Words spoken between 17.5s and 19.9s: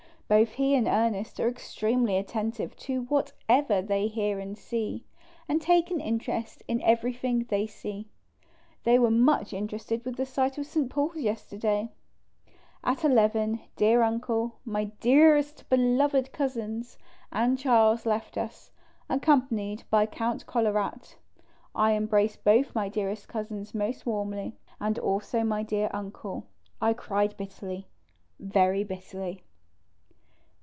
Charles left us, accompanied